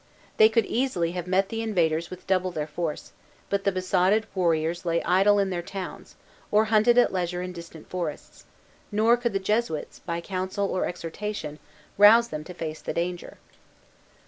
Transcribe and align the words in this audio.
They 0.37 0.49
could 0.49 0.65
easily 0.65 1.11
have 1.11 1.27
met 1.27 1.49
the 1.49 1.61
invaders 1.61 2.09
with 2.09 2.25
double 2.25 2.49
their 2.49 2.65
force, 2.65 3.11
but 3.51 3.65
the 3.65 3.71
besotted 3.71 4.25
warriors 4.33 4.83
lay 4.83 5.03
idle 5.03 5.37
in 5.37 5.51
their 5.51 5.61
towns, 5.61 6.15
or 6.49 6.65
hunted 6.73 6.97
at 6.97 7.13
leisure 7.13 7.43
in 7.43 7.53
distant 7.53 7.87
forests; 7.87 8.45
nor 8.91 9.15
could 9.15 9.33
the 9.33 9.37
Jesuits, 9.37 9.99
by 9.99 10.19
counsel 10.19 10.65
or 10.75 10.85
exhortation, 10.87 11.59
rouse 11.99 12.29
them 12.29 12.43
to 12.45 12.53
face 12.55 12.81
the 12.81 12.93
danger. 12.93 13.37